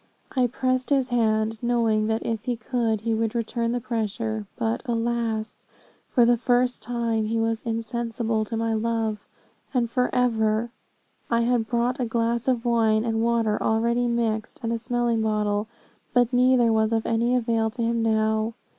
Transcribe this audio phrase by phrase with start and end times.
[0.35, 4.81] I pressed his hand, knowing that if he could, he would return the pressure; but,
[4.87, 5.67] alas!
[6.09, 9.19] for the first time, he was insensible to my love,
[9.75, 10.71] and forever.
[11.29, 15.67] I had brought a glass of wine and water already mixed, and a smelling bottle,
[16.15, 18.55] but neither was of any avail to him now.